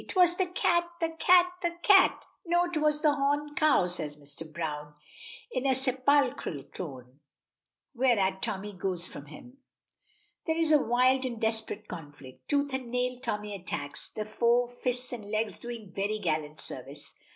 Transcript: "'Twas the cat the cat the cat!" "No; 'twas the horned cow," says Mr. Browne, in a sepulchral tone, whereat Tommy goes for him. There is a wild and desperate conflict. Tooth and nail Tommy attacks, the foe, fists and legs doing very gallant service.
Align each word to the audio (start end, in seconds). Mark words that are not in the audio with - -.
"'Twas 0.07 0.35
the 0.37 0.47
cat 0.47 0.89
the 0.99 1.09
cat 1.19 1.51
the 1.61 1.69
cat!" 1.83 2.25
"No; 2.43 2.67
'twas 2.67 3.03
the 3.03 3.13
horned 3.13 3.55
cow," 3.55 3.85
says 3.85 4.17
Mr. 4.17 4.51
Browne, 4.51 4.95
in 5.51 5.67
a 5.67 5.75
sepulchral 5.75 6.63
tone, 6.73 7.19
whereat 7.93 8.41
Tommy 8.41 8.73
goes 8.73 9.05
for 9.05 9.21
him. 9.21 9.59
There 10.47 10.57
is 10.57 10.71
a 10.71 10.81
wild 10.81 11.23
and 11.23 11.39
desperate 11.39 11.87
conflict. 11.87 12.49
Tooth 12.49 12.73
and 12.73 12.89
nail 12.89 13.19
Tommy 13.19 13.53
attacks, 13.53 14.07
the 14.09 14.25
foe, 14.25 14.65
fists 14.65 15.13
and 15.13 15.29
legs 15.29 15.59
doing 15.59 15.91
very 15.91 16.17
gallant 16.17 16.59
service. 16.59 17.13